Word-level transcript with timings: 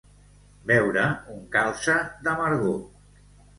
Beure 0.71 1.03
un 1.35 1.45
calze 1.57 1.99
d'amargor. 2.25 2.77